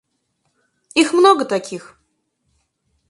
Их 0.95 1.13
много 1.13 1.45
таких. 1.45 1.99